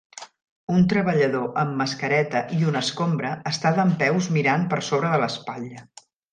Un 0.75 0.79
treballador 0.93 1.43
amb 1.63 1.75
mascareta 1.81 2.41
i 2.57 2.63
una 2.71 2.83
escombra 2.87 3.35
està 3.53 3.75
dempeus 3.81 4.33
mirant 4.41 4.67
per 4.75 4.83
sobre 4.91 5.15
de 5.17 5.25
l'espatlla. 5.27 5.89